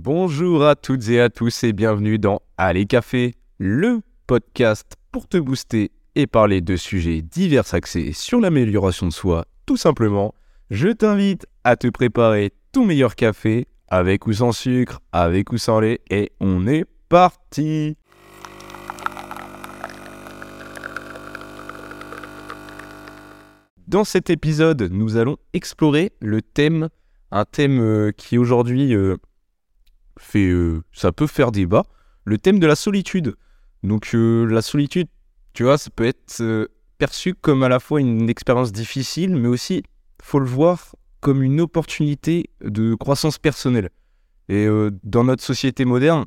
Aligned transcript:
Bonjour 0.00 0.64
à 0.64 0.76
toutes 0.76 1.08
et 1.08 1.20
à 1.20 1.28
tous 1.28 1.64
et 1.64 1.72
bienvenue 1.72 2.20
dans 2.20 2.40
Allez 2.56 2.86
Café, 2.86 3.34
le 3.58 3.98
podcast 4.28 4.92
pour 5.10 5.26
te 5.26 5.38
booster 5.38 5.90
et 6.14 6.28
parler 6.28 6.60
de 6.60 6.76
sujets 6.76 7.20
divers 7.20 7.74
axés 7.74 8.12
sur 8.12 8.40
l'amélioration 8.40 9.08
de 9.08 9.12
soi. 9.12 9.44
Tout 9.66 9.76
simplement, 9.76 10.36
je 10.70 10.86
t'invite 10.86 11.48
à 11.64 11.74
te 11.74 11.88
préparer 11.88 12.52
ton 12.70 12.84
meilleur 12.84 13.16
café 13.16 13.66
avec 13.88 14.28
ou 14.28 14.32
sans 14.32 14.52
sucre, 14.52 15.00
avec 15.10 15.50
ou 15.50 15.58
sans 15.58 15.80
lait 15.80 16.00
et 16.10 16.30
on 16.38 16.68
est 16.68 16.84
parti 17.08 17.96
Dans 23.88 24.04
cet 24.04 24.30
épisode, 24.30 24.90
nous 24.92 25.16
allons 25.16 25.38
explorer 25.54 26.12
le 26.20 26.40
thème, 26.40 26.88
un 27.32 27.44
thème 27.44 27.80
euh, 27.80 28.12
qui 28.12 28.38
aujourd'hui 28.38 28.94
euh, 28.94 29.16
fait, 30.18 30.46
euh, 30.46 30.82
ça 30.92 31.12
peut 31.12 31.26
faire 31.26 31.52
débat, 31.52 31.84
le 32.24 32.38
thème 32.38 32.58
de 32.58 32.66
la 32.66 32.76
solitude. 32.76 33.34
Donc 33.82 34.10
la 34.12 34.60
solitude, 34.60 35.08
tu 35.52 35.62
vois, 35.62 35.78
ça 35.78 35.90
peut 35.94 36.04
être 36.04 36.68
perçu 36.98 37.34
comme 37.34 37.62
à 37.62 37.68
la 37.68 37.78
fois 37.78 38.00
une 38.00 38.28
expérience 38.28 38.72
difficile, 38.72 39.36
mais 39.36 39.46
aussi, 39.46 39.84
faut 40.20 40.40
le 40.40 40.46
voir 40.46 40.96
comme 41.20 41.42
une 41.42 41.60
opportunité 41.60 42.50
de 42.60 42.94
croissance 42.96 43.38
personnelle. 43.38 43.90
Et 44.48 44.66
dans 45.04 45.22
notre 45.22 45.44
société 45.44 45.84
moderne, 45.84 46.24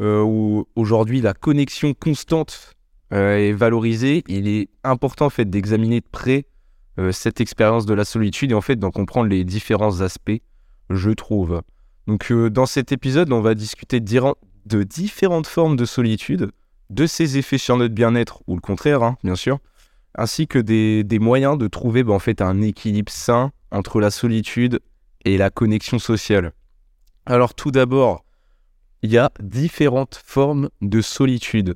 où 0.00 0.66
aujourd'hui 0.76 1.20
la 1.20 1.34
connexion 1.34 1.92
constante 1.92 2.72
est 3.10 3.52
valorisée, 3.52 4.24
il 4.28 4.48
est 4.48 4.70
important 4.82 5.26
en 5.26 5.30
fait 5.30 5.48
d'examiner 5.48 6.00
de 6.00 6.08
près 6.10 6.46
euh, 6.98 7.12
cette 7.12 7.40
expérience 7.40 7.86
de 7.86 7.94
la 7.94 8.04
solitude 8.04 8.50
et 8.50 8.54
en 8.54 8.60
fait 8.60 8.76
d'en 8.76 8.90
comprendre 8.90 9.28
les 9.28 9.44
différents 9.44 10.00
aspects, 10.00 10.40
je 10.90 11.10
trouve. 11.10 11.62
Donc 12.08 12.32
euh, 12.32 12.48
dans 12.48 12.64
cet 12.64 12.90
épisode, 12.90 13.30
on 13.34 13.42
va 13.42 13.54
discuter 13.54 14.00
de, 14.00 14.82
différentes 14.82 15.46
formes 15.46 15.76
de 15.76 15.84
solitude, 15.84 16.50
de 16.88 17.06
ses 17.06 17.36
effets 17.36 17.58
sur 17.58 17.76
notre 17.76 17.94
bien-être, 17.94 18.42
ou 18.46 18.54
le 18.54 18.62
contraire, 18.62 19.02
hein, 19.02 19.18
bien 19.22 19.36
sûr, 19.36 19.58
ainsi 20.14 20.46
que 20.46 20.58
des, 20.58 21.18
moyens 21.18 21.58
de 21.58 21.68
trouver 21.68 22.02
bah, 22.02 22.14
en 22.14 22.18
fait 22.18 22.40
un 22.40 22.62
équilibre 22.62 23.12
sain 23.12 23.52
entre 23.70 24.00
la 24.00 24.10
solitude 24.10 24.80
et 25.26 25.36
la 25.36 25.50
connexion 25.50 25.98
sociale. 25.98 26.52
Alors 27.26 27.54
tout 27.54 27.70
d'abord, 27.70 28.24
il 29.02 29.12
y 29.12 29.18
a 29.18 29.30
différentes 29.38 30.18
formes 30.24 30.70
de 30.80 31.02
solitude. 31.02 31.74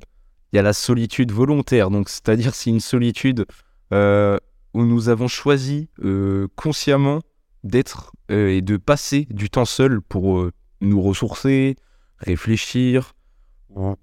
Il 0.51 0.55
y 0.55 0.59
a 0.59 0.63
la 0.63 0.73
solitude 0.73 1.31
volontaire, 1.31 1.91
donc 1.91 2.09
c'est-à-dire 2.09 2.55
c'est 2.55 2.71
une 2.71 2.79
solitude 2.79 3.45
euh, 3.93 4.39
où 4.73 4.83
nous 4.83 5.09
avons 5.09 5.27
choisi 5.27 5.89
euh, 6.03 6.47
consciemment 6.55 7.21
d'être 7.63 8.11
euh, 8.31 8.49
et 8.49 8.61
de 8.61 8.77
passer 8.77 9.27
du 9.29 9.49
temps 9.49 9.65
seul 9.65 10.01
pour 10.01 10.39
euh, 10.39 10.51
nous 10.81 11.01
ressourcer, 11.01 11.75
réfléchir, 12.17 13.13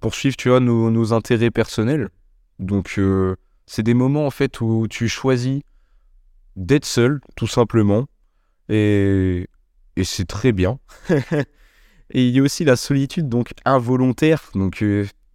poursuivre 0.00 0.36
tu 0.36 0.48
vois, 0.48 0.60
nos, 0.60 1.12
intérêts 1.12 1.50
personnels. 1.50 2.08
Donc 2.58 2.98
c'est 3.66 3.82
des 3.82 3.94
moments 3.94 4.26
en 4.26 4.30
fait 4.30 4.60
où 4.60 4.86
tu 4.88 5.08
choisis 5.08 5.60
d'être 6.56 6.84
seul, 6.84 7.20
tout 7.36 7.46
simplement. 7.46 8.06
Et, 8.68 9.48
et 9.96 10.04
c'est 10.04 10.24
très 10.24 10.52
bien. 10.52 10.78
et 12.10 12.26
il 12.26 12.30
y 12.30 12.40
a 12.40 12.42
aussi 12.42 12.64
la 12.64 12.76
solitude 12.76 13.28
donc 13.28 13.52
involontaire. 13.64 14.50
Donc 14.54 14.84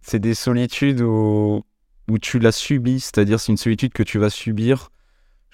c'est 0.02 0.18
des 0.18 0.34
solitudes 0.34 1.00
où, 1.00 1.64
où 2.08 2.18
tu 2.18 2.38
la 2.38 2.52
subis, 2.52 3.00
c'est-à-dire 3.00 3.40
c'est 3.40 3.52
une 3.52 3.58
solitude 3.58 3.92
que 3.92 4.02
tu 4.02 4.18
vas 4.18 4.30
subir 4.30 4.90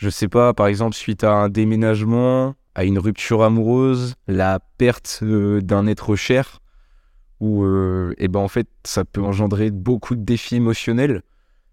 je 0.03 0.11
sais 0.11 0.27
pas, 0.27 0.53
par 0.53 0.67
exemple, 0.67 0.97
suite 0.97 1.23
à 1.23 1.33
un 1.33 1.49
déménagement, 1.49 2.57
à 2.75 2.85
une 2.85 2.99
rupture 2.99 3.43
amoureuse, 3.43 4.15
la 4.27 4.61
perte 4.79 5.21
euh, 5.23 5.61
d'un 5.61 5.87
être 5.87 6.17
cher, 6.17 6.61
où 7.41 7.65
euh, 7.65 8.15
eh 8.19 8.29
ben, 8.29 8.41
en 8.41 8.49
fait, 8.49 8.69
ça 8.85 9.05
peut 9.05 9.23
engendrer 9.23 9.71
beaucoup 9.71 10.15
de 10.15 10.25
défis 10.25 10.57
émotionnels. 10.57 11.23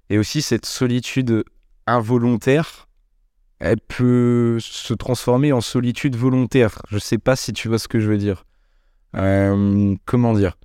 Et 0.09 0.17
aussi, 0.17 0.41
cette 0.41 0.65
solitude 0.65 1.43
involontaire, 1.85 2.87
elle 3.59 3.79
peut 3.79 4.57
se 4.59 4.93
transformer 4.93 5.51
en 5.51 5.61
solitude 5.61 6.15
volontaire. 6.15 6.81
Je 6.89 6.97
sais 6.97 7.17
pas 7.17 7.35
si 7.35 7.53
tu 7.53 7.67
vois 7.67 7.79
ce 7.79 7.87
que 7.87 7.99
je 7.99 8.09
veux 8.09 8.17
dire. 8.17 8.45
Euh, 9.15 9.95
comment 10.05 10.33
dire? 10.33 10.57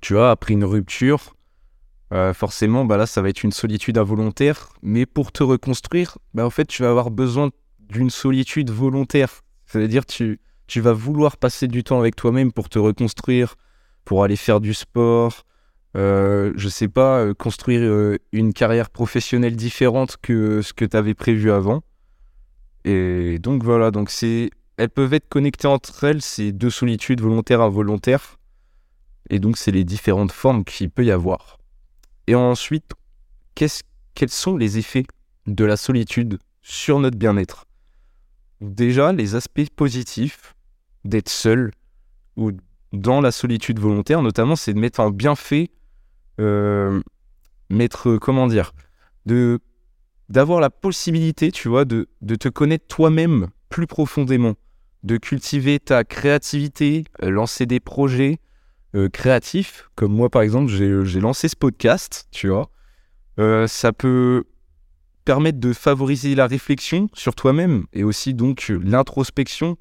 Tu 0.00 0.14
vois, 0.14 0.30
après 0.30 0.54
une 0.54 0.64
rupture, 0.64 1.34
euh, 2.12 2.32
forcément, 2.32 2.84
bah 2.84 2.96
là, 2.96 3.06
ça 3.06 3.22
va 3.22 3.28
être 3.28 3.42
une 3.42 3.52
solitude 3.52 3.98
involontaire. 3.98 4.70
Mais 4.82 5.04
pour 5.04 5.32
te 5.32 5.42
reconstruire, 5.42 6.18
bah, 6.34 6.46
en 6.46 6.50
fait, 6.50 6.66
tu 6.66 6.82
vas 6.82 6.90
avoir 6.90 7.10
besoin 7.10 7.50
d'une 7.88 8.10
solitude 8.10 8.70
volontaire. 8.70 9.42
C'est-à-dire, 9.66 10.06
tu, 10.06 10.40
tu 10.66 10.80
vas 10.80 10.92
vouloir 10.92 11.36
passer 11.36 11.68
du 11.68 11.84
temps 11.84 11.98
avec 11.98 12.16
toi-même 12.16 12.52
pour 12.52 12.68
te 12.68 12.78
reconstruire, 12.78 13.56
pour 14.04 14.24
aller 14.24 14.36
faire 14.36 14.60
du 14.60 14.74
sport, 14.74 15.44
euh, 15.96 16.52
je 16.56 16.68
sais 16.68 16.88
pas, 16.88 17.20
euh, 17.20 17.34
construire 17.34 17.80
euh, 17.82 18.18
une 18.32 18.52
carrière 18.52 18.90
professionnelle 18.90 19.56
différente 19.56 20.18
que 20.20 20.60
ce 20.60 20.74
que 20.74 20.84
tu 20.84 20.96
avais 20.96 21.14
prévu 21.14 21.50
avant. 21.50 21.82
Et 22.84 23.38
donc 23.38 23.64
voilà, 23.64 23.90
donc 23.90 24.10
c'est, 24.10 24.50
elles 24.76 24.90
peuvent 24.90 25.14
être 25.14 25.28
connectées 25.28 25.68
entre 25.68 26.04
elles, 26.04 26.20
ces 26.20 26.52
deux 26.52 26.70
solitudes 26.70 27.20
volontaires 27.20 27.62
involontaires. 27.62 28.38
Et 29.30 29.38
donc 29.38 29.56
c'est 29.56 29.72
les 29.72 29.84
différentes 29.84 30.32
formes 30.32 30.64
qu'il 30.64 30.90
peut 30.90 31.04
y 31.04 31.10
avoir. 31.10 31.58
Et 32.26 32.34
ensuite, 32.34 32.92
quels 33.54 34.28
sont 34.28 34.56
les 34.56 34.78
effets 34.78 35.04
de 35.46 35.64
la 35.64 35.76
solitude 35.76 36.38
sur 36.60 37.00
notre 37.00 37.16
bien-être? 37.16 37.66
Déjà, 38.60 39.12
les 39.12 39.34
aspects 39.34 39.68
positifs 39.74 40.54
d'être 41.04 41.28
seul 41.28 41.70
ou 42.36 42.52
dans 42.92 43.20
la 43.20 43.30
solitude 43.30 43.78
volontaire, 43.78 44.22
notamment, 44.22 44.56
c'est 44.56 44.74
de 44.74 44.78
mettre 44.78 45.00
un 45.00 45.10
bienfait, 45.10 45.70
euh, 46.40 47.00
mettre, 47.70 48.16
comment 48.16 48.46
dire, 48.46 48.72
de 49.26 49.60
d'avoir 50.28 50.60
la 50.60 50.70
possibilité, 50.70 51.52
tu 51.52 51.68
vois, 51.68 51.84
de, 51.84 52.08
de 52.20 52.34
te 52.34 52.48
connaître 52.48 52.86
toi-même 52.88 53.48
plus 53.68 53.86
profondément, 53.86 54.54
de 55.04 55.18
cultiver 55.18 55.78
ta 55.78 56.02
créativité, 56.02 57.04
euh, 57.22 57.30
lancer 57.30 57.64
des 57.64 57.78
projets, 57.78 58.40
euh, 58.96 59.08
créatif, 59.08 59.88
comme 59.94 60.12
moi 60.12 60.30
par 60.30 60.42
exemple, 60.42 60.72
j'ai 60.72 61.20
lancé 61.20 61.48
ce 61.48 61.56
podcast, 61.56 62.26
tu 62.32 62.48
vois. 62.48 62.70
Euh, 63.38 63.66
ça 63.66 63.92
peut 63.92 64.44
permettre 65.26 65.60
de 65.60 65.74
favoriser 65.74 66.34
la 66.34 66.46
réflexion 66.46 67.08
sur 67.12 67.34
toi-même 67.34 67.84
et 67.92 68.04
aussi 68.04 68.32
donc 68.32 68.72
l'introspection. 68.82 69.76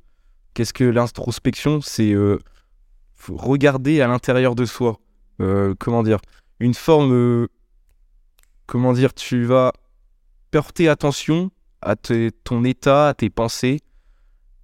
Qu'est-ce 0.53 0.73
que 0.73 0.83
l'introspection? 0.83 1.79
C'est 1.79 2.11
euh, 2.11 2.39
regarder 3.29 4.01
à 4.01 4.07
l'intérieur 4.07 4.55
de 4.55 4.65
soi. 4.65 4.99
comment 5.79 6.03
dire? 6.03 6.19
Une 6.59 6.73
forme. 6.73 7.47
comment 8.65 8.91
dire? 8.91 9.13
Tu 9.13 9.45
vas 9.45 9.71
porter 10.51 10.89
attention 10.89 11.51
à 11.81 11.95
ton 11.95 12.63
état, 12.63 13.09
à 13.09 13.13
tes 13.13 13.29
pensées 13.29 13.79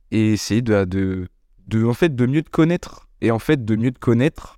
et 0.09 0.33
essayer 0.33 0.61
de, 0.61 0.83
de, 0.85 1.27
de, 1.67 1.85
en 1.85 1.93
fait, 1.93 2.15
de 2.15 2.25
mieux 2.25 2.41
te 2.41 2.49
connaître 2.49 3.07
et 3.21 3.29
en 3.29 3.39
fait, 3.39 3.63
de 3.63 3.75
mieux 3.75 3.91
te 3.91 3.99
connaître, 3.99 4.57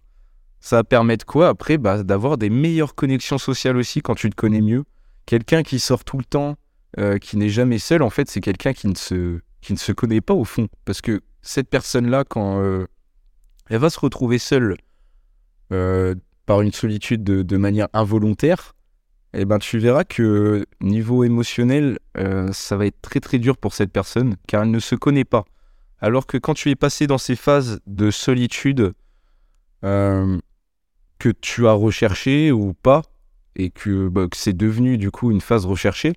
ça 0.62 0.78
va 0.78 0.84
permettre 0.86 1.26
quoi? 1.26 1.50
Après 1.50 1.78
bah, 1.78 2.04
D'avoir 2.04 2.38
des 2.38 2.50
meilleures 2.50 2.96
connexions 2.96 3.38
sociales 3.38 3.76
aussi 3.76 4.02
quand 4.02 4.16
tu 4.16 4.30
te 4.30 4.36
connais 4.36 4.62
mieux. 4.62 4.86
Quelqu'un 5.26 5.64
qui 5.64 5.80
sort 5.80 6.04
tout 6.04 6.18
le 6.18 6.26
temps, 6.26 6.58
euh, 7.00 7.18
qui 7.18 7.38
n'est 7.38 7.50
jamais 7.50 7.80
seul, 7.80 8.04
en 8.04 8.10
fait, 8.10 8.30
c'est 8.30 8.42
quelqu'un 8.42 8.74
qui, 8.74 8.88
ne 8.88 8.96
se, 8.96 9.92
connaît 9.94 10.22
pas 10.22 10.34
au 10.34 10.44
fond. 10.44 10.68
Parce 10.86 11.02
que 11.02 11.22
cette 11.42 11.70
personne-là, 11.70 12.24
quand 12.24 12.62
euh, 12.62 12.86
elle 13.70 13.80
va 13.80 13.90
se 13.90 14.00
retrouver 14.00 14.38
seule 14.38 14.76
euh, 15.72 16.14
par 16.46 16.62
une 16.62 16.72
solitude 16.72 17.24
de, 17.24 17.58
manière 17.58 17.88
involontaire, 17.94 18.76
eh 19.34 19.46
ben, 19.46 19.58
tu 19.58 19.80
verras 19.80 20.04
que 20.04 20.66
niveau 20.82 21.24
émotionnel, 21.24 21.98
ça 22.52 22.78
va 22.78 22.86
être 22.86 23.02
très 23.02 23.20
très 23.20 23.40
dur 23.40 23.58
pour 23.58 23.74
cette 23.74 23.92
personne, 23.92 24.36
car 24.48 24.62
elle 24.62 24.70
ne 24.70 24.80
se 24.80 24.94
connaît 24.94 25.26
pas. 25.26 25.46
Alors 26.00 26.28
que 26.28 26.38
quand 26.38 26.54
tu 26.54 26.70
es 26.70 26.76
passé 26.76 27.08
dans 27.08 27.18
ces 27.18 27.36
phases 27.36 27.80
de 27.88 28.12
solitude 28.12 28.94
que 29.82 31.30
tu 31.42 31.68
as 31.68 31.72
recherché 31.72 32.52
ou 32.52 32.74
pas, 32.74 33.02
et 33.56 33.72
bah, 33.86 34.28
que, 34.28 34.38
c'est 34.38 34.56
devenu 34.56 34.98
du 34.98 35.12
coup 35.12 35.32
une 35.32 35.42
phase 35.42 35.66
recherchée, 35.66 36.14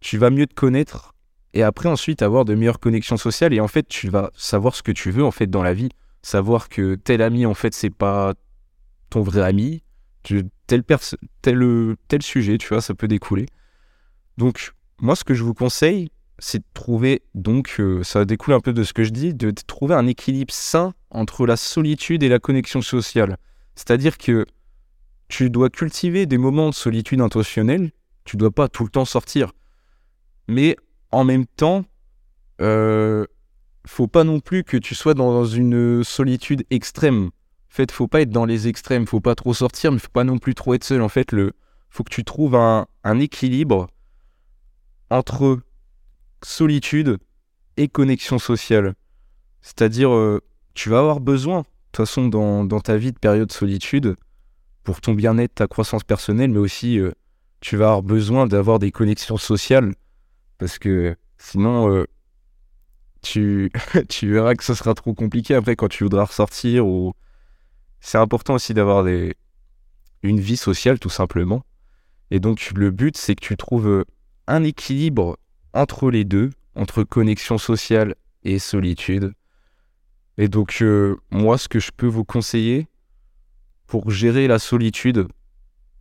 tu 0.00 0.18
vas 0.18 0.30
mieux 0.30 0.46
te 0.46 0.54
connaître 0.54 1.14
et 1.52 1.62
après 1.62 1.88
ensuite 1.88 2.22
avoir 2.22 2.44
de 2.44 2.54
meilleures 2.54 2.80
connexions 2.80 3.16
sociales 3.16 3.54
et 3.54 3.60
en 3.60 3.68
fait 3.68 3.86
tu 3.88 4.08
vas 4.08 4.30
savoir 4.34 4.74
ce 4.74 4.82
que 4.82 4.92
tu 4.92 5.10
veux 5.10 5.24
en 5.24 5.30
fait 5.30 5.46
dans 5.46 5.62
la 5.62 5.74
vie, 5.74 5.90
savoir 6.22 6.68
que 6.68 6.96
tel 6.96 7.22
ami 7.22 7.46
en 7.46 7.54
fait 7.54 7.74
c'est 7.74 7.90
pas 7.90 8.34
ton 9.10 9.22
vrai 9.22 9.42
ami, 9.42 9.82
tel, 10.66 10.82
tel, 11.42 11.96
tel 12.08 12.22
sujet, 12.22 12.58
tu 12.58 12.68
vois, 12.68 12.80
ça 12.80 12.94
peut 12.94 13.08
découler. 13.08 13.46
Donc 14.38 14.72
moi 14.98 15.14
ce 15.14 15.24
que 15.24 15.34
je 15.34 15.44
vous 15.44 15.54
conseille, 15.54 16.10
c'est 16.38 16.58
de 16.58 16.64
trouver, 16.74 17.22
donc 17.34 17.76
euh, 17.78 18.02
ça 18.02 18.24
découle 18.24 18.54
un 18.54 18.60
peu 18.60 18.72
de 18.72 18.82
ce 18.82 18.92
que 18.92 19.04
je 19.04 19.10
dis, 19.10 19.34
de, 19.34 19.52
trouver 19.66 19.94
un 19.94 20.06
équilibre 20.06 20.52
sain 20.52 20.94
entre 21.10 21.46
la 21.46 21.56
solitude 21.56 22.22
et 22.22 22.28
la 22.28 22.38
connexion 22.40 22.82
sociale. 22.82 23.38
C'est-à-dire 23.76 24.18
que 24.18 24.46
tu 25.34 25.50
dois 25.50 25.68
cultiver 25.68 26.26
des 26.26 26.38
moments 26.38 26.68
de 26.68 26.74
solitude 26.74 27.20
intentionnelle, 27.20 27.90
tu 28.24 28.36
dois 28.36 28.52
pas 28.52 28.68
tout 28.68 28.84
le 28.84 28.88
temps 28.88 29.04
sortir. 29.04 29.50
Mais 30.46 30.76
en 31.10 31.24
même 31.24 31.44
temps, 31.44 31.84
euh, 32.60 33.26
faut 33.84 34.06
pas 34.06 34.22
non 34.22 34.38
plus 34.38 34.62
que 34.62 34.76
tu 34.76 34.94
sois 34.94 35.14
dans 35.14 35.44
une 35.44 36.04
solitude 36.04 36.64
extrême. 36.70 37.24
En 37.26 37.30
fait, 37.70 37.90
faut 37.90 38.06
pas 38.06 38.20
être 38.20 38.30
dans 38.30 38.44
les 38.44 38.68
extrêmes, 38.68 39.08
faut 39.08 39.18
pas 39.18 39.34
trop 39.34 39.54
sortir, 39.54 39.90
mais 39.90 39.98
faut 39.98 40.06
pas 40.08 40.22
non 40.22 40.38
plus 40.38 40.54
trop 40.54 40.72
être 40.72 40.84
seul. 40.84 41.02
En 41.02 41.08
fait, 41.08 41.32
le 41.32 41.50
faut 41.88 42.04
que 42.04 42.14
tu 42.14 42.22
trouves 42.22 42.54
un, 42.54 42.86
équilibre 43.18 43.88
entre 45.10 45.58
solitude 46.44 47.18
et 47.76 47.88
connexion 47.88 48.38
sociale. 48.38 48.94
C'est-à-dire, 49.62 50.14
euh, 50.14 50.40
tu 50.74 50.90
vas 50.90 51.00
avoir 51.00 51.18
besoin, 51.18 51.62
de 51.62 51.66
toute 51.90 52.06
façon, 52.06 52.28
dans, 52.28 52.80
ta 52.80 52.96
vie 52.96 53.10
de 53.10 53.18
période 53.18 53.48
de 53.48 53.52
solitude, 53.52 54.14
pour 54.84 55.00
ton 55.00 55.14
bien-être, 55.14 55.54
ta 55.54 55.66
croissance 55.66 56.04
personnelle, 56.04 56.50
mais 56.50 56.58
aussi, 56.58 56.98
euh, 56.98 57.10
tu 57.60 57.76
vas 57.76 57.86
avoir 57.86 58.02
besoin 58.02 58.46
d'avoir 58.46 58.78
des 58.78 58.92
connexions 58.92 59.38
sociales, 59.38 59.94
parce 60.58 60.78
que 60.78 61.16
sinon, 61.38 61.90
euh, 61.90 62.04
tu, 63.22 63.72
tu 64.08 64.32
verras 64.32 64.54
que 64.54 64.62
ce 64.62 64.74
sera 64.74 64.94
trop 64.94 65.14
compliqué 65.14 65.54
après 65.54 65.74
quand 65.74 65.88
tu 65.88 66.04
voudras 66.04 66.26
ressortir. 66.26 66.86
Ou... 66.86 67.14
C'est 68.00 68.18
important 68.18 68.54
aussi 68.54 68.74
d'avoir 68.74 69.02
des... 69.02 69.34
une 70.22 70.38
vie 70.38 70.58
sociale, 70.58 70.98
tout 70.98 71.10
simplement. 71.10 71.64
Et 72.30 72.38
donc 72.38 72.70
le 72.74 72.90
but, 72.90 73.16
c'est 73.16 73.34
que 73.34 73.44
tu 73.44 73.56
trouves 73.56 73.88
euh, 73.88 74.04
un 74.46 74.62
équilibre 74.62 75.38
entre 75.72 76.10
les 76.10 76.24
deux, 76.24 76.50
entre 76.74 77.02
connexion 77.04 77.56
sociale 77.56 78.14
et 78.42 78.58
solitude. 78.58 79.32
Et 80.36 80.48
donc 80.48 80.82
moi, 81.30 81.56
ce 81.58 81.68
que 81.68 81.78
je 81.78 81.92
peux 81.96 82.08
vous 82.08 82.24
conseiller 82.24 82.88
pour 83.86 84.10
gérer 84.10 84.46
la 84.46 84.58
solitude, 84.58 85.28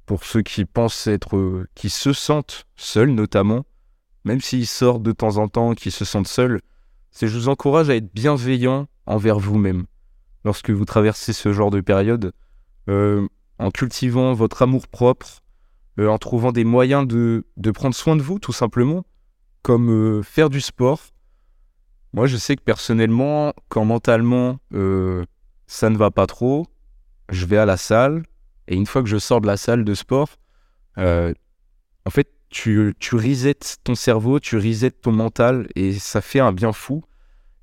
pour 0.06 0.24
ceux 0.24 0.42
qui 0.42 0.66
pensent 0.66 1.08
être, 1.08 1.38
euh, 1.38 1.68
qui 1.76 1.90
se 1.90 2.14
sentent 2.14 2.66
seuls 2.76 3.12
notamment, 3.12 3.66
même 4.26 4.42
s'ils 4.42 4.68
sortent 4.68 5.04
de 5.04 5.12
temps 5.12 5.38
en 5.38 5.48
temps, 5.48 5.74
qui 5.74 5.92
se 5.92 6.06
sentent 6.06 6.28
seuls, 6.28 6.62
je 7.20 7.28
vous 7.28 7.50
encourage 7.50 7.90
à 7.90 7.96
être 7.96 8.14
bienveillant 8.14 8.88
envers 9.06 9.38
vous-même 9.40 9.86
lorsque 10.44 10.72
vous 10.72 10.86
traversez 10.86 11.32
ce 11.32 11.54
genre 11.54 11.72
de 11.72 11.82
période, 11.82 12.34
en 12.88 13.72
cultivant 13.72 14.34
votre 14.34 14.62
amour 14.62 14.88
propre, 14.88 15.44
euh, 16.00 16.08
en 16.08 16.18
trouvant 16.18 16.52
des 16.52 16.64
moyens 16.64 17.08
de, 17.08 17.44
prendre 17.74 17.96
soin 17.96 18.16
de 18.16 18.22
vous, 18.22 18.40
tout 18.40 18.54
simplement, 18.54 19.06
comme 19.62 19.90
euh, 19.90 20.24
faire 20.24 20.50
du 20.50 20.60
sport. 20.60 21.00
Moi, 22.14 22.28
je 22.28 22.38
sais 22.38 22.56
que 22.56 22.64
personnellement, 22.64 23.54
quand 23.70 23.86
mentalement 23.86 24.60
euh, 24.74 25.24
ça 25.68 25.90
ne 25.90 25.98
va 25.98 26.12
pas 26.12 26.28
trop, 26.28 26.66
je 27.34 27.46
vais 27.46 27.58
à 27.58 27.66
la 27.66 27.78
salle, 27.78 28.24
et 28.68 28.76
une 28.76 28.86
fois 28.86 29.04
que 29.04 29.10
je 29.10 29.18
sors 29.18 29.42
de 29.42 29.48
la 29.48 29.58
salle 29.58 29.84
de 29.84 29.94
sport, 29.94 30.30
en 30.98 32.10
fait, 32.10 32.30
tu, 32.50 32.94
tu 33.00 33.16
resets 33.16 33.56
ton 33.84 33.96
cerveau, 33.96 34.40
tu 34.40 34.58
resets 34.58 34.92
ton 34.92 35.12
mental, 35.12 35.68
et 35.76 35.94
ça 35.94 36.22
fait 36.22 36.40
un 36.40 36.54
bien 36.54 36.72
fou. 36.72 37.04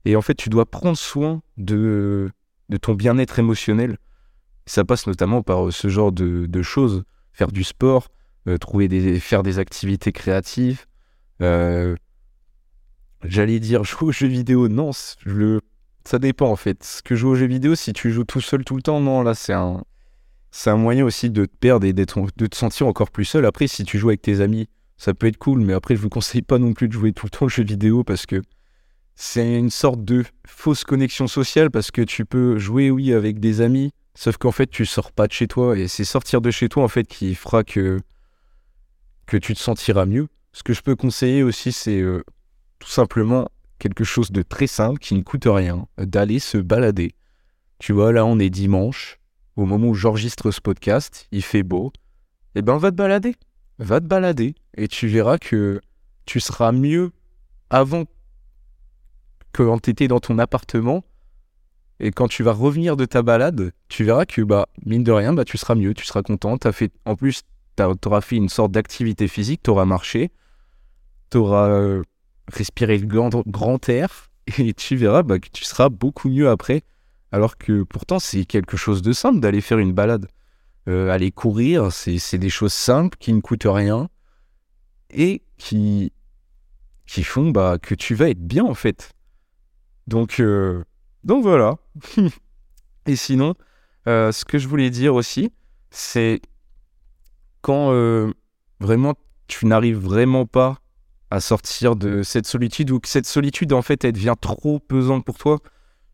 Et 0.04 0.16
en 0.16 0.22
fait, 0.22 0.34
tu 0.34 0.48
dois 0.48 0.68
prendre 0.68 0.96
soin 0.96 1.42
de, 1.56 2.30
de 2.68 2.76
ton 2.76 2.94
bien-être 2.94 3.38
émotionnel. 3.38 3.98
Ça 4.66 4.84
passe 4.84 5.06
notamment 5.06 5.42
par 5.42 5.72
ce 5.72 5.88
genre 5.88 6.12
de, 6.12 6.46
de 6.46 6.62
choses, 6.62 7.04
faire 7.32 7.52
du 7.52 7.64
sport, 7.64 8.08
euh, 8.48 8.56
trouver 8.56 8.88
des, 8.88 9.20
faire 9.20 9.42
des 9.42 9.58
activités 9.58 10.12
créatives. 10.12 10.86
Euh, 11.42 11.96
j'allais 13.24 13.60
dire 13.60 13.84
jouer 13.84 14.08
aux 14.08 14.12
jeux 14.12 14.28
vidéo, 14.28 14.68
non, 14.68 14.90
le, 15.24 15.60
ça 16.04 16.18
dépend 16.18 16.50
en 16.50 16.56
fait. 16.56 16.82
Ce 16.82 17.02
que 17.02 17.14
joue 17.14 17.30
aux 17.30 17.34
jeux 17.34 17.46
vidéo, 17.46 17.74
si 17.74 17.92
tu 17.92 18.10
joues 18.10 18.24
tout 18.24 18.40
seul 18.40 18.64
tout 18.64 18.76
le 18.76 18.82
temps, 18.82 19.00
non, 19.00 19.22
là 19.22 19.34
c'est 19.34 19.52
un, 19.52 19.82
c'est 20.50 20.70
un 20.70 20.76
moyen 20.76 21.04
aussi 21.04 21.30
de 21.30 21.44
te 21.44 21.56
perdre 21.56 21.86
et 21.86 21.92
de 21.92 22.04
te 22.04 22.56
sentir 22.56 22.86
encore 22.86 23.10
plus 23.10 23.24
seul. 23.24 23.46
Après, 23.46 23.66
si 23.66 23.84
tu 23.84 23.98
joues 23.98 24.08
avec 24.08 24.22
tes 24.22 24.40
amis, 24.40 24.68
ça 24.96 25.14
peut 25.14 25.26
être 25.26 25.38
cool, 25.38 25.60
mais 25.60 25.72
après, 25.72 25.96
je 25.96 26.00
vous 26.00 26.08
conseille 26.08 26.42
pas 26.42 26.58
non 26.58 26.74
plus 26.74 26.88
de 26.88 26.92
jouer 26.92 27.12
tout 27.12 27.26
le 27.26 27.30
temps 27.30 27.46
aux 27.46 27.48
jeux 27.48 27.64
vidéo 27.64 28.04
parce 28.04 28.26
que 28.26 28.42
c'est 29.14 29.58
une 29.58 29.70
sorte 29.70 30.04
de 30.04 30.24
fausse 30.46 30.84
connexion 30.84 31.26
sociale 31.26 31.70
parce 31.70 31.90
que 31.90 32.02
tu 32.02 32.24
peux 32.24 32.58
jouer, 32.58 32.90
oui, 32.90 33.12
avec 33.12 33.38
des 33.38 33.60
amis, 33.60 33.92
sauf 34.14 34.36
qu'en 34.36 34.52
fait, 34.52 34.66
tu 34.66 34.86
sors 34.86 35.12
pas 35.12 35.26
de 35.26 35.32
chez 35.32 35.46
toi 35.46 35.78
et 35.78 35.88
c'est 35.88 36.04
sortir 36.04 36.40
de 36.40 36.50
chez 36.50 36.68
toi 36.68 36.82
en 36.84 36.88
fait 36.88 37.04
qui 37.04 37.34
fera 37.34 37.64
que 37.64 37.98
que 39.26 39.36
tu 39.36 39.54
te 39.54 39.60
sentiras 39.60 40.06
mieux. 40.06 40.26
Ce 40.52 40.62
que 40.62 40.72
je 40.72 40.82
peux 40.82 40.96
conseiller 40.96 41.44
aussi, 41.44 41.70
c'est 41.70 42.00
euh, 42.00 42.24
tout 42.80 42.88
simplement 42.88 43.48
quelque 43.80 44.04
chose 44.04 44.30
de 44.30 44.42
très 44.42 44.68
simple 44.68 45.00
qui 45.00 45.14
ne 45.14 45.22
coûte 45.22 45.46
rien, 45.46 45.88
d'aller 45.98 46.38
se 46.38 46.58
balader. 46.58 47.14
Tu 47.80 47.92
vois, 47.92 48.12
là, 48.12 48.24
on 48.24 48.38
est 48.38 48.50
dimanche, 48.50 49.18
au 49.56 49.64
moment 49.64 49.88
où 49.88 49.94
j'enregistre 49.94 50.52
ce 50.52 50.60
podcast, 50.60 51.26
il 51.32 51.42
fait 51.42 51.64
beau. 51.64 51.92
Eh 52.54 52.62
ben, 52.62 52.76
va 52.76 52.90
te 52.90 52.96
balader. 52.96 53.34
Va 53.78 54.00
te 54.00 54.06
balader. 54.06 54.54
Et 54.76 54.86
tu 54.86 55.08
verras 55.08 55.38
que 55.38 55.80
tu 56.26 56.38
seras 56.40 56.72
mieux 56.72 57.10
avant 57.70 58.04
que 59.52 59.62
quand 59.62 59.80
tu 59.80 59.90
étais 59.90 60.08
dans 60.08 60.20
ton 60.20 60.38
appartement. 60.38 61.04
Et 61.98 62.12
quand 62.12 62.28
tu 62.28 62.42
vas 62.42 62.52
revenir 62.52 62.96
de 62.96 63.04
ta 63.04 63.22
balade, 63.22 63.72
tu 63.88 64.04
verras 64.04 64.24
que, 64.24 64.42
bah, 64.42 64.68
mine 64.86 65.04
de 65.04 65.12
rien, 65.12 65.32
bah, 65.32 65.44
tu 65.44 65.58
seras 65.58 65.74
mieux, 65.74 65.94
tu 65.94 66.04
seras 66.04 66.22
content. 66.22 66.56
Fait, 66.72 66.92
en 67.04 67.16
plus, 67.16 67.42
tu 67.76 67.82
auras 67.82 68.20
fait 68.20 68.36
une 68.36 68.48
sorte 68.48 68.72
d'activité 68.72 69.28
physique, 69.28 69.62
tu 69.62 69.70
auras 69.70 69.84
marché, 69.84 70.30
tu 71.30 71.38
auras 71.38 71.68
euh, 71.68 72.02
respiré 72.52 72.98
le 72.98 73.06
grand, 73.06 73.88
air, 73.88 74.30
et 74.58 74.74
tu 74.74 74.96
verras 74.96 75.22
bah, 75.22 75.38
que 75.38 75.48
tu 75.52 75.64
seras 75.64 75.88
beaucoup 75.88 76.28
mieux 76.28 76.48
après. 76.48 76.82
Alors 77.32 77.56
que 77.56 77.82
pourtant, 77.84 78.18
c'est 78.18 78.44
quelque 78.44 78.76
chose 78.76 79.02
de 79.02 79.12
simple 79.12 79.40
d'aller 79.40 79.60
faire 79.60 79.78
une 79.78 79.92
balade. 79.92 80.26
Euh, 80.88 81.10
aller 81.10 81.30
courir, 81.30 81.92
c'est 81.92 82.38
des 82.38 82.50
choses 82.50 82.72
simples 82.72 83.16
qui 83.20 83.32
ne 83.32 83.40
coûtent 83.40 83.66
rien 83.66 84.08
et 85.10 85.42
qui, 85.58 86.12
qui 87.06 87.22
font 87.22 87.50
bah, 87.50 87.78
que 87.80 87.94
tu 87.94 88.14
vas 88.14 88.30
être 88.30 88.44
bien 88.44 88.64
en 88.64 88.74
fait. 88.74 89.12
Donc, 90.06 90.40
euh, 90.40 90.82
donc 91.22 91.42
voilà. 91.42 91.76
et 93.06 93.14
sinon, 93.14 93.54
ce 94.06 94.44
que 94.44 94.58
je 94.58 94.66
voulais 94.66 94.90
dire 94.90 95.14
aussi, 95.14 95.52
c'est 95.90 96.40
quand 97.62 97.92
euh, 97.92 98.32
vraiment 98.80 99.14
tu 99.46 99.66
n'arrives 99.66 99.98
vraiment 99.98 100.46
pas 100.46 100.78
à 101.30 101.40
sortir 101.40 101.96
de 101.96 102.22
cette 102.22 102.46
solitude 102.46 102.90
ou 102.90 103.00
que 103.00 103.08
cette 103.08 103.26
solitude 103.26 103.72
en 103.72 103.82
fait 103.82 104.04
elle 104.04 104.12
devient 104.12 104.34
trop 104.40 104.78
pesante 104.78 105.24
pour 105.24 105.38
toi, 105.38 105.58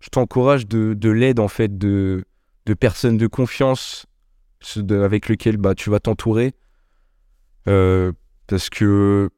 je 0.01 0.09
t'encourage 0.09 0.67
de, 0.67 1.11
l'aide 1.11 1.41
en 1.41 1.49
fait 1.49 1.79
de, 1.79 2.25
de 2.67 2.75
personnes 2.75 3.17
de 3.17 3.27
confiance 3.27 4.07
avec 4.91 5.29
lesquelles 5.29 5.57
bah, 5.57 5.75
tu 5.75 5.91
vas 5.91 6.01
t'entourer. 6.01 6.55
Euh, 7.69 8.13
parce 8.47 8.71
que 8.71 9.31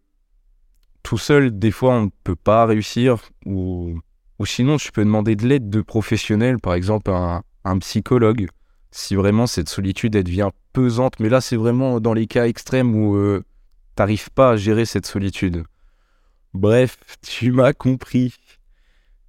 tout 1.02 1.18
seul, 1.18 1.58
des 1.58 1.70
fois, 1.70 1.94
on 1.94 2.02
ne 2.06 2.10
peut 2.24 2.36
pas 2.36 2.66
réussir. 2.66 3.16
Ou, 3.46 3.98
ou 4.38 4.46
sinon, 4.46 4.76
tu 4.76 4.92
peux 4.92 5.04
demander 5.04 5.36
de 5.36 5.46
l'aide 5.46 5.70
de 5.70 5.80
professionnels, 5.80 6.58
par 6.58 6.74
exemple 6.74 7.10
un, 7.10 7.42
un 7.64 7.78
psychologue 7.78 8.48
si 8.90 9.14
vraiment 9.14 9.46
cette 9.46 9.68
solitude 9.68 10.14
elle 10.16 10.24
devient 10.24 10.50
pesante. 10.72 11.20
Mais 11.20 11.28
là, 11.28 11.40
c'est 11.40 11.56
vraiment 11.56 12.00
dans 12.00 12.14
les 12.14 12.26
cas 12.26 12.46
extrêmes 12.46 12.94
où 12.94 13.16
euh, 13.16 13.44
t'arrives 13.94 14.30
pas 14.30 14.52
à 14.52 14.56
gérer 14.56 14.84
cette 14.84 15.06
solitude. 15.06 15.64
Bref, 16.58 16.98
tu 17.22 17.52
m'as 17.52 17.72
compris. 17.72 18.34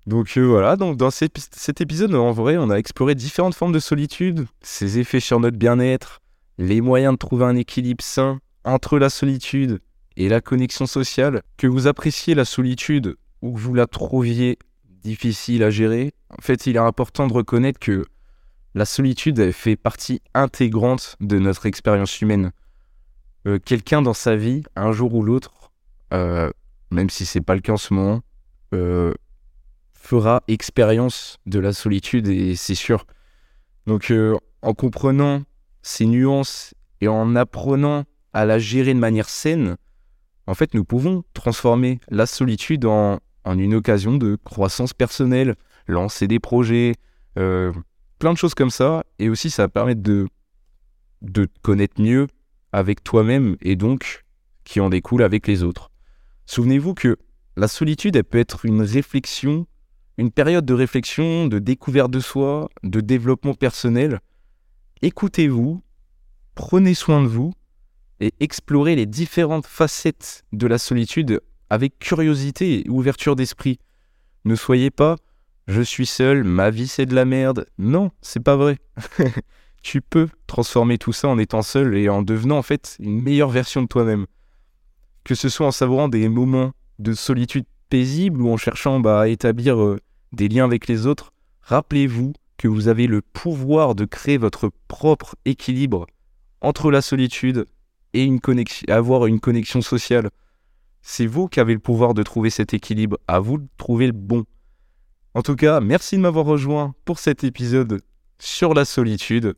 Donc 0.08 0.36
euh, 0.36 0.42
voilà, 0.42 0.76
donc 0.76 0.98
dans 0.98 1.12
cet 1.12 1.80
épisode, 1.80 2.16
en 2.16 2.32
vrai, 2.32 2.58
on 2.58 2.72
a 2.72 2.78
exploré 2.78 3.14
différentes 3.14 3.54
formes 3.54 3.72
de 3.72 3.78
solitude, 3.78 4.48
ses 4.64 4.98
effets 4.98 5.20
sur 5.20 5.40
notre 5.40 5.56
bien-être, 5.56 6.22
les 6.58 6.82
moyens 6.82 7.14
de 7.14 7.20
trouver 7.20 7.46
un 7.46 7.56
équilibre 7.56 8.04
sain 8.04 8.40
entre 8.64 8.98
la 8.98 9.12
solitude 9.12 9.80
et 10.18 10.28
la 10.28 10.42
connexion 10.42 10.88
sociale. 10.88 11.44
Que 11.58 11.68
vous 11.68 11.86
appréciez 11.86 12.34
la 12.34 12.46
solitude 12.46 13.16
ou 13.44 13.54
que 13.54 13.60
vous 13.60 13.76
la 13.76 13.86
trouviez 13.86 14.58
difficile 15.04 15.62
à 15.62 15.70
gérer, 15.70 16.14
en 16.32 16.42
fait, 16.42 16.66
il 16.66 16.78
est 16.78 16.80
important 16.80 17.28
de 17.28 17.34
reconnaître 17.34 17.80
que 17.80 18.06
la 18.74 18.86
solitude 18.86 19.52
fait 19.52 19.76
partie 19.76 20.24
intégrante 20.34 21.16
de 21.20 21.38
notre 21.38 21.68
expérience 21.68 22.22
humaine. 22.22 22.54
Euh, 23.46 23.60
quelqu'un 23.64 24.02
dans 24.02 24.16
sa 24.16 24.36
vie, 24.36 24.64
un 24.76 24.92
jour 24.92 25.14
ou 25.14 25.22
l'autre, 25.22 25.72
euh, 26.12 26.50
même 26.92 27.10
si 27.10 27.26
c'est 27.26 27.42
pas 27.42 27.56
le 27.56 27.62
cas 27.62 27.74
en 27.74 27.78
ce 27.78 27.94
moment, 27.94 28.22
euh, 28.74 29.14
fera 29.94 30.44
expérience 30.48 31.38
de 31.46 31.60
la 31.60 31.74
solitude 31.74 32.28
et 32.28 32.56
c'est 32.56 32.76
sûr. 32.76 33.06
Donc 33.86 34.14
en 34.62 34.74
comprenant 34.74 35.44
ces 35.82 36.06
nuances 36.06 36.74
et 37.02 37.08
en 37.08 37.36
apprenant 37.36 38.04
à 38.34 38.46
la 38.46 38.60
gérer 38.60 38.94
de 38.94 39.00
manière 39.00 39.30
saine, 39.30 39.78
en 40.48 40.54
fait, 40.56 40.74
nous 40.74 40.84
pouvons 40.84 41.24
transformer 41.34 42.00
la 42.10 42.26
solitude 42.26 42.86
en, 42.86 43.20
en 43.44 43.60
une 43.60 43.76
occasion 43.76 44.18
de 44.18 44.36
croissance 44.44 44.94
personnelle, 44.94 45.56
lancer 45.88 46.28
des 46.28 46.40
projets, 46.40 46.94
plein 47.36 48.34
de 48.34 48.38
choses 48.38 48.56
comme 48.56 48.72
ça. 48.72 49.04
Et 49.20 49.30
aussi, 49.30 49.50
ça 49.50 49.64
va 49.64 49.70
permettre 49.70 50.02
de, 50.02 50.28
de 51.22 51.46
te 51.46 51.60
connaître 51.62 52.02
mieux 52.02 52.28
avec 52.72 53.04
toi-même 53.04 53.58
et 53.62 53.76
donc 53.76 54.26
qui 54.64 54.80
en 54.80 54.90
découle 54.90 55.24
avec 55.24 55.48
les 55.48 55.64
autres. 55.64 55.89
Souvenez-vous 56.50 56.96
que 56.96 57.16
la 57.58 57.68
solitude, 57.68 58.16
elle 58.16 58.24
peut 58.24 58.40
être 58.40 58.66
une 58.66 58.82
réflexion, 58.82 59.68
une 60.18 60.32
période 60.32 60.66
de 60.66 60.74
réflexion, 60.74 61.46
de 61.46 61.60
découverte 61.60 62.10
de 62.10 62.20
soi, 62.20 62.70
de 62.82 63.02
développement 63.02 63.54
personnel. 63.54 64.20
Écoutez-vous, 65.04 65.84
prenez 66.56 66.96
soin 66.96 67.22
de 67.22 67.28
vous 67.28 67.54
et 68.20 68.34
explorez 68.40 68.96
les 68.96 69.06
différentes 69.06 69.68
facettes 69.68 70.44
de 70.52 70.66
la 70.66 70.80
solitude 70.80 71.40
avec 71.70 72.00
curiosité 72.00 72.80
et 72.80 72.90
ouverture 72.90 73.36
d'esprit. 73.36 73.78
Ne 74.44 74.56
soyez 74.56 74.90
pas 74.90 75.18
je 75.68 75.84
suis 75.84 76.08
seul, 76.08 76.44
ma 76.44 76.72
vie 76.72 76.88
c'est 76.88 77.06
de 77.06 77.14
la 77.14 77.26
merde. 77.26 77.68
Non, 77.78 78.10
c'est 78.24 78.44
pas 78.44 78.56
vrai. 78.56 78.80
tu 79.84 80.02
peux 80.02 80.28
transformer 80.48 80.98
tout 80.98 81.14
ça 81.14 81.28
en 81.28 81.38
étant 81.38 81.62
seul 81.62 81.96
et 81.96 82.10
en 82.10 82.24
devenant 82.24 82.58
en 82.58 82.64
fait 82.64 82.98
une 83.00 83.22
meilleure 83.22 83.52
version 83.52 83.84
de 83.84 83.88
toi-même. 83.88 84.26
Que 85.30 85.36
ce 85.36 85.48
soit 85.48 85.68
en 85.68 85.72
savourant 85.72 86.10
des 86.10 86.28
moments 86.28 86.72
de 86.98 87.14
solitude 87.14 87.66
paisible 87.92 88.42
ou 88.42 88.50
en 88.50 88.58
cherchant 88.58 89.00
bah, 89.00 89.22
à 89.22 89.28
établir 89.28 89.80
euh, 89.80 90.00
des 90.32 90.48
liens 90.48 90.66
avec 90.66 90.88
les 90.88 91.06
autres, 91.06 91.34
rappelez-vous 91.62 92.34
que 92.58 92.68
vous 92.68 92.88
avez 92.88 93.06
le 93.06 93.22
pouvoir 93.22 93.94
de 93.94 94.06
créer 94.06 94.40
votre 94.40 94.72
propre 94.88 95.36
équilibre 95.46 96.08
entre 96.62 96.90
la 96.90 97.04
solitude 97.04 97.68
et 98.16 98.28
avoir 98.88 99.28
une 99.28 99.40
connexion 99.40 99.84
sociale. 99.84 100.32
C'est 101.04 101.28
vous 101.28 101.48
qui 101.48 101.60
avez 101.60 101.74
le 101.74 101.80
pouvoir 101.80 102.16
de 102.16 102.24
trouver 102.24 102.50
cet 102.50 102.74
équilibre, 102.74 103.20
à 103.28 103.40
vous 103.40 103.60
de 103.60 103.68
trouver 103.78 104.08
le 104.08 104.14
bon. 104.14 104.46
En 105.36 105.44
tout 105.44 105.56
cas, 105.56 105.80
merci 105.80 106.16
de 106.16 106.22
m'avoir 106.22 106.46
rejoint 106.46 106.96
pour 107.06 107.20
cet 107.20 107.44
épisode 107.44 108.02
sur 108.40 108.74
la 108.74 108.84
solitude. 108.84 109.54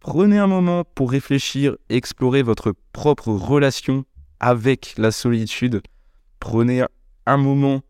Prenez 0.00 0.38
un 0.38 0.46
moment 0.46 0.84
pour 0.94 1.10
réfléchir, 1.10 1.76
explorer 1.90 2.42
votre 2.42 2.72
propre 2.94 3.28
relation 3.28 4.06
avec 4.40 4.94
la 4.96 5.10
solitude. 5.10 5.82
Prenez 6.40 6.84
un 7.26 7.36
moment 7.36 7.82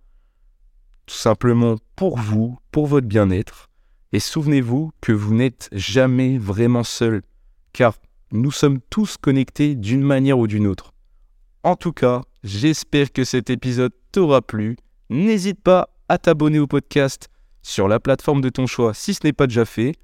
tout 1.07 1.17
simplement 1.17 1.77
pour 1.97 2.19
vous, 2.19 2.59
pour 2.71 2.87
votre 2.87 3.07
bien-être. 3.07 3.69
Et 4.13 4.21
souvenez-vous 4.21 4.93
que 5.01 5.13
vous 5.13 5.35
n'êtes 5.35 5.69
jamais 5.73 6.37
vraiment 6.39 6.85
seul, 6.85 7.23
car 7.73 7.95
nous 8.33 8.51
sommes 8.51 8.81
tous 8.91 9.17
connectés 9.17 9.75
d'une 9.75 10.03
manière 10.03 10.39
ou 10.39 10.47
d'une 10.47 10.67
autre. 10.67 10.93
En 11.63 11.77
tout 11.77 11.93
cas, 11.93 12.23
j'espère 12.43 13.13
que 13.13 13.25
cet 13.25 13.51
épisode 13.51 13.93
t'aura 14.13 14.43
plu. 14.43 14.77
N'hésite 15.11 15.61
pas 15.61 15.91
à 16.09 16.19
t'abonner 16.19 16.59
au 16.59 16.67
podcast 16.67 17.29
sur 17.63 17.89
la 17.89 18.01
plateforme 18.01 18.41
de 18.41 18.49
ton 18.49 18.67
choix 18.67 18.95
si 18.95 19.15
ce 19.15 19.21
n'est 19.25 19.33
pas 19.33 19.47
déjà 19.47 19.65
fait, 19.65 19.95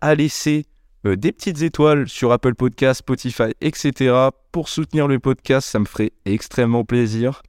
à 0.00 0.14
laisser 0.14 0.66
euh, 1.06 1.16
des 1.16 1.32
petites 1.32 1.62
étoiles 1.62 2.08
sur 2.08 2.32
Apple 2.32 2.54
Podcast, 2.54 3.00
Spotify, 3.00 3.52
etc. 3.60 4.30
pour 4.52 4.68
soutenir 4.68 5.08
le 5.08 5.18
podcast, 5.18 5.68
ça 5.68 5.78
me 5.78 5.84
ferait 5.84 6.12
extrêmement 6.24 6.84
plaisir. 6.84 7.42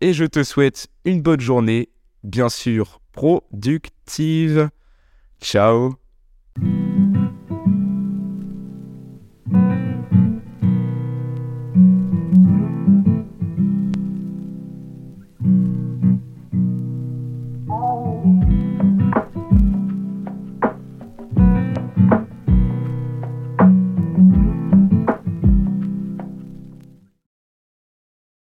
Et 0.00 0.12
je 0.12 0.24
te 0.24 0.42
souhaite 0.42 0.88
une 1.04 1.22
bonne 1.22 1.40
journée, 1.40 1.88
bien 2.24 2.48
sûr 2.48 3.00
productive. 3.12 4.70
Ciao 5.40 6.01